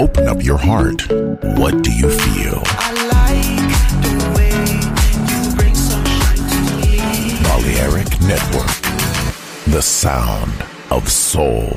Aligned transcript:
Open 0.00 0.28
up 0.28 0.42
your 0.42 0.56
heart. 0.56 1.02
What 1.60 1.82
do 1.84 1.92
you 1.92 2.08
feel? 2.08 2.62
I 2.64 2.90
like 3.16 3.72
the 4.06 4.14
way 4.36 4.56
you 5.30 5.40
bring 5.56 5.74
sunshine 5.74 6.44
to 6.52 6.60
me. 6.80 6.96
Balearic 7.44 8.08
Network. 8.22 8.72
The 9.66 9.82
sound 9.82 10.54
of 10.90 11.06
soul. 11.10 11.68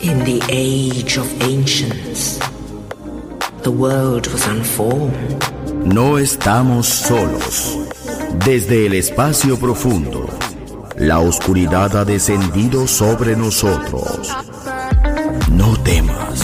In 0.00 0.24
the 0.24 0.40
age 0.48 1.18
of 1.18 1.28
ancients, 1.42 2.38
the 3.64 3.70
world 3.70 4.26
was 4.28 4.46
unformed. 4.46 5.44
No 5.84 6.16
estamos 6.16 6.86
solos. 6.86 7.76
Desde 8.46 8.86
el 8.86 8.94
espacio 8.94 9.58
profundo, 9.58 10.26
la 10.96 11.18
oscuridad 11.18 11.94
ha 11.98 12.06
descendido 12.06 12.86
sobre 12.86 13.36
nosotros. 13.36 14.34
No 15.50 15.76
temas. 15.82 16.43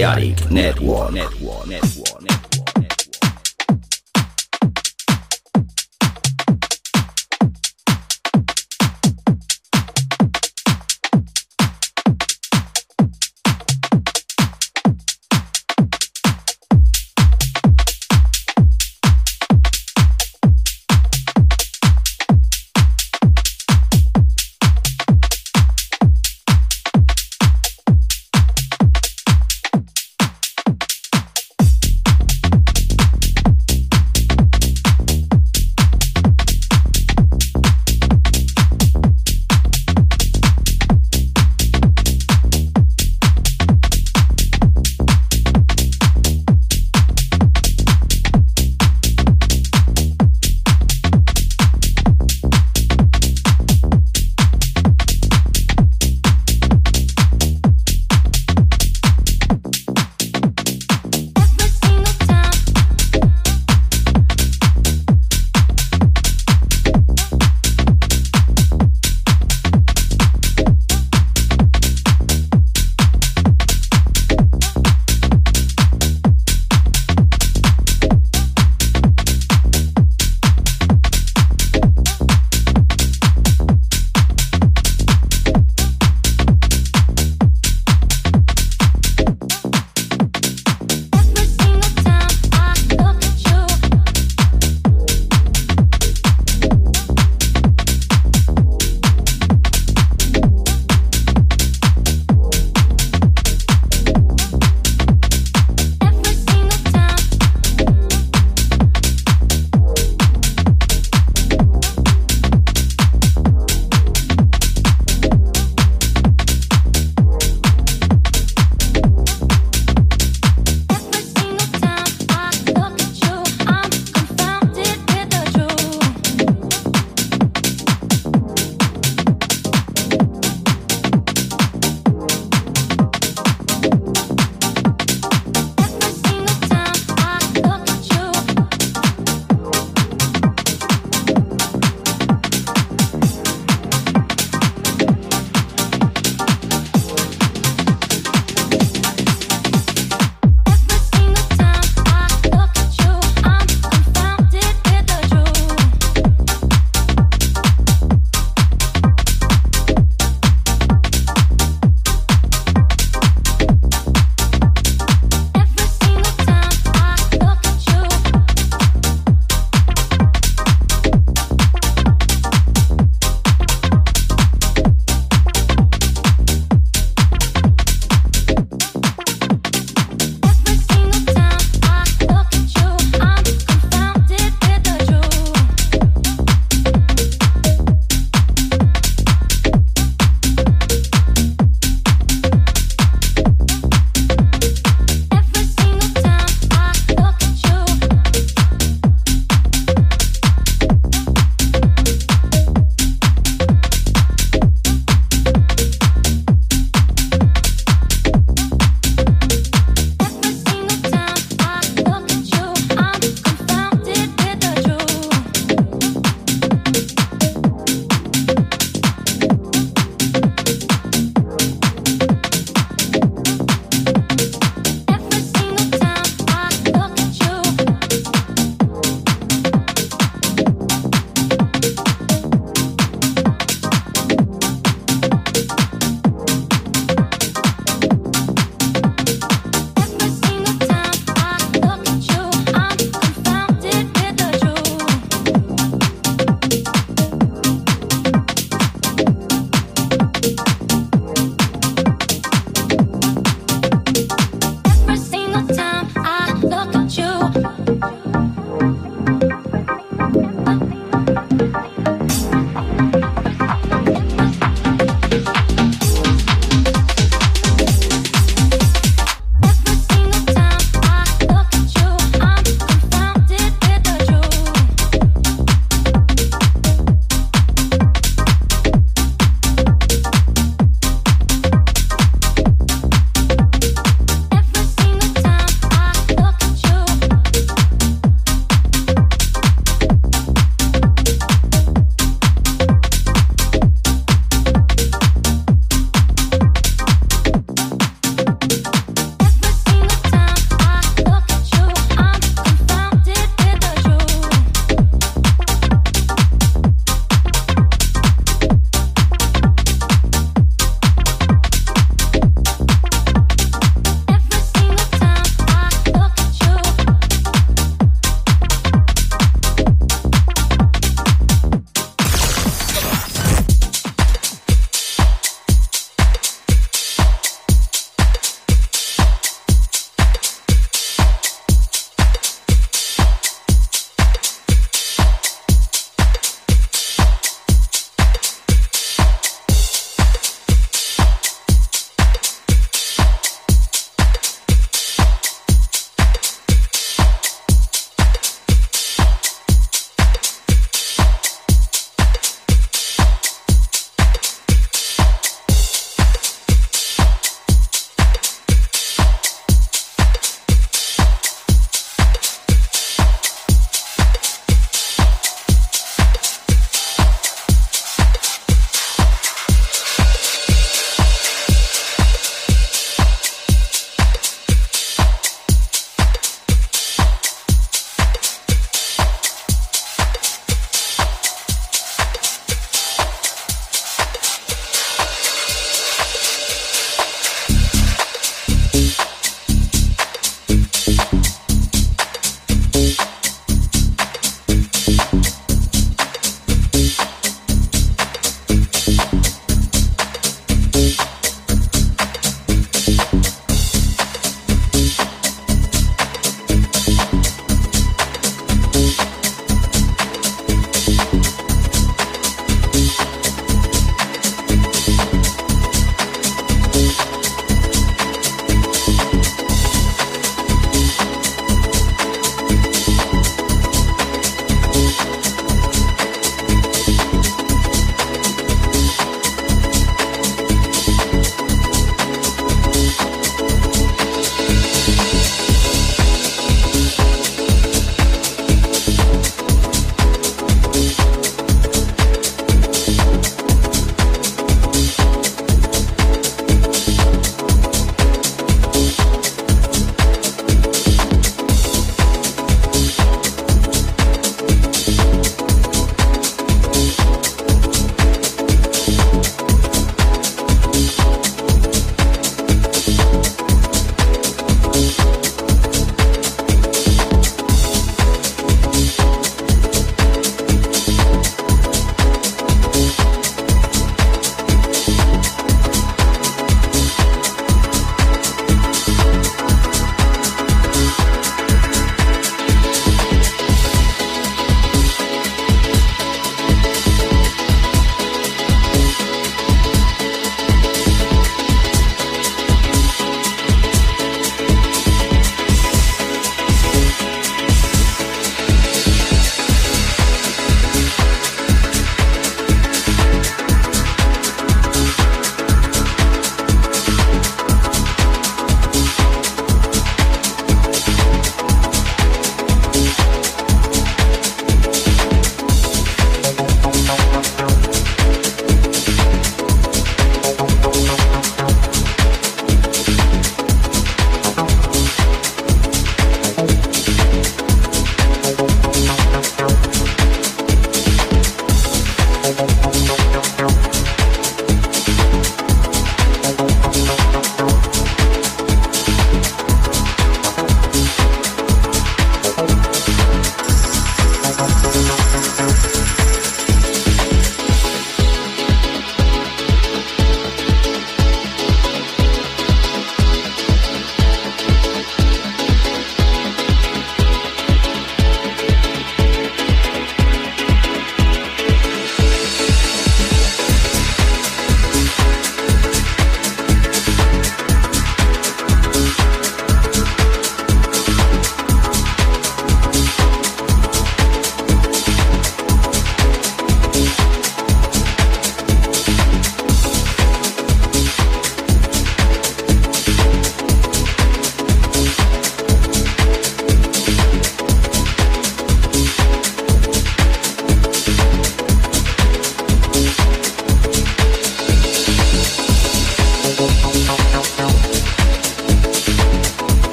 En 0.00 0.06
Balearic 0.06 0.29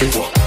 you 0.00 0.20
walk. 0.20 0.37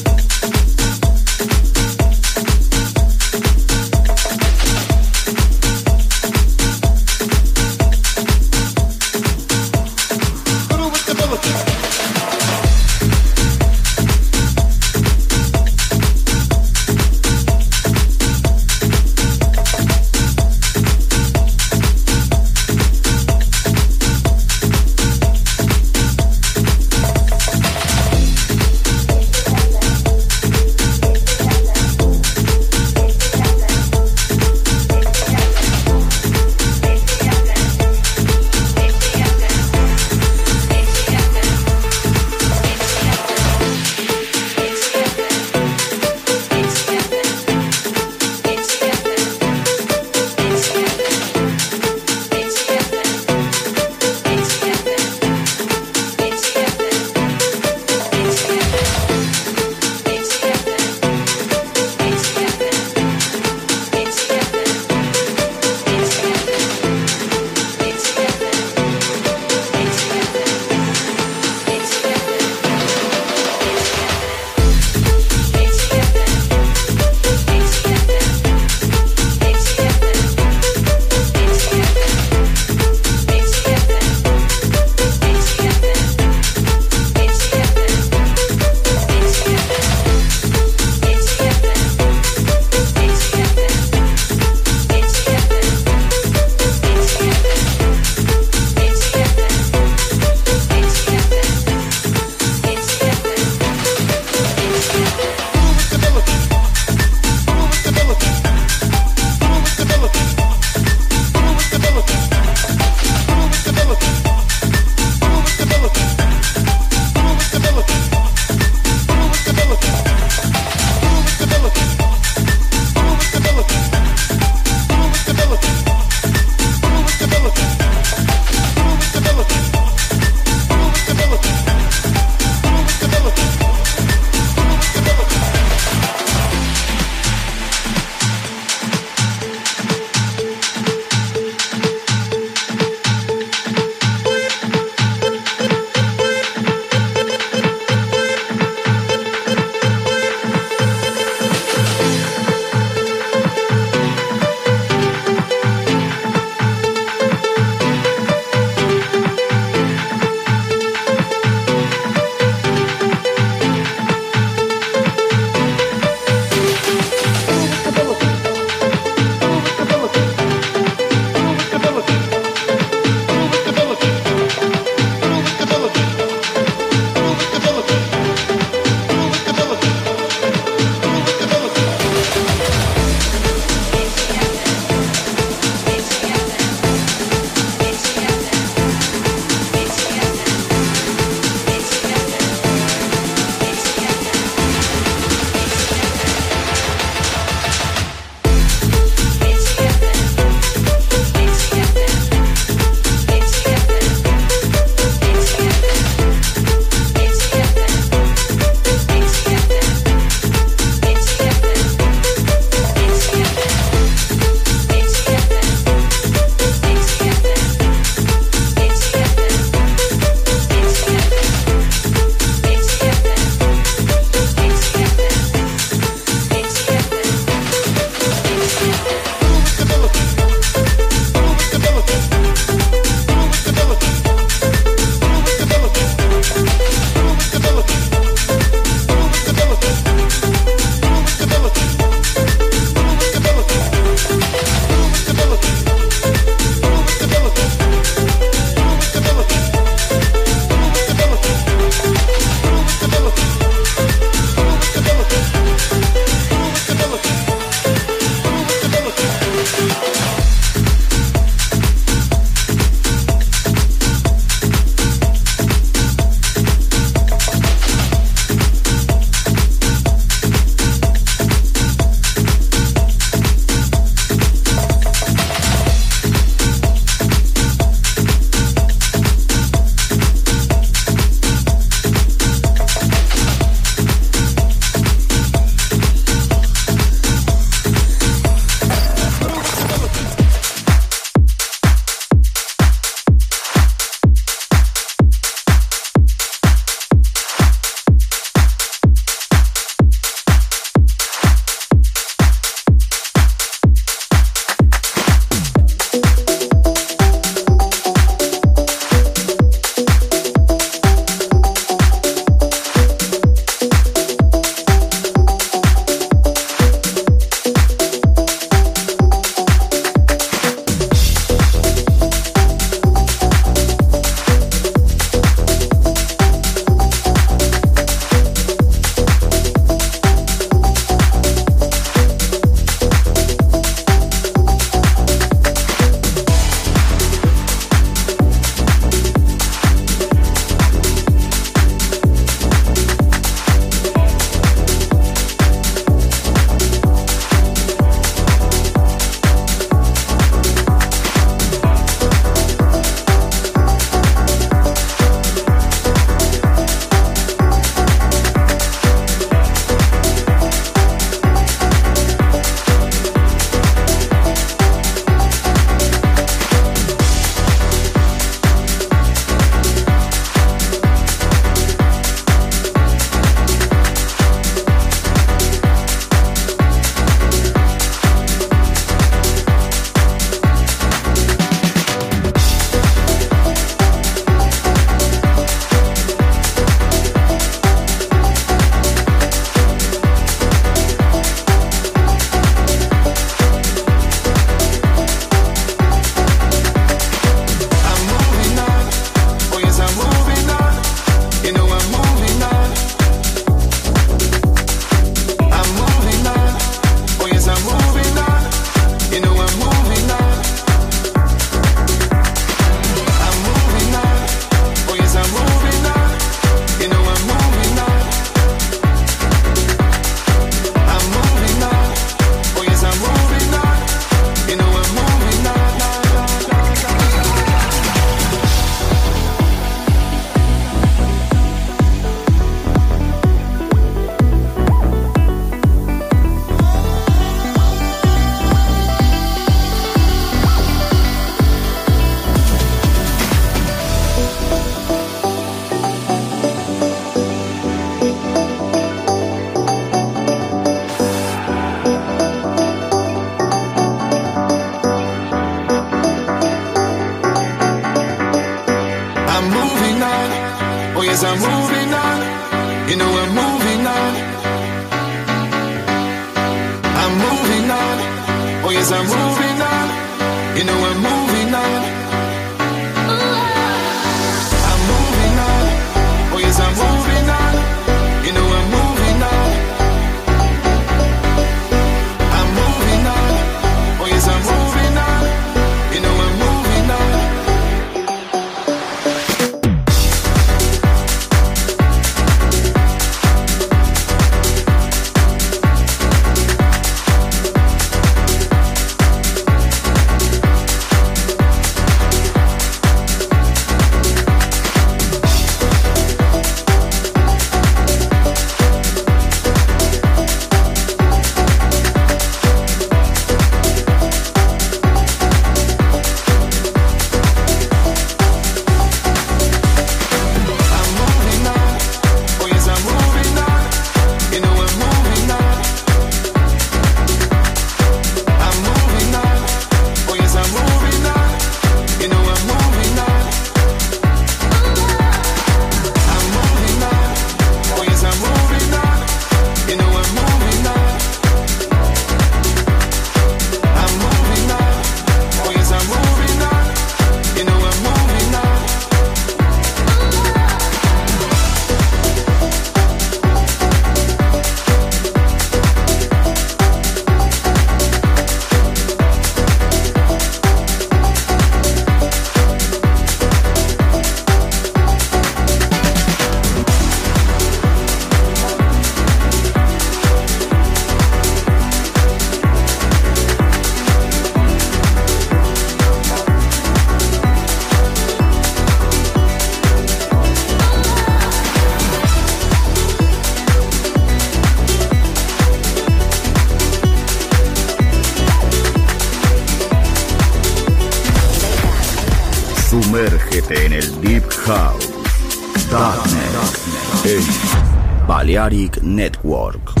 Balearic 598.61 599.01
Network. 599.01 600.00